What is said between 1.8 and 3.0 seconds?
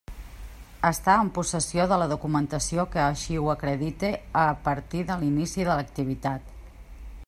de la documentació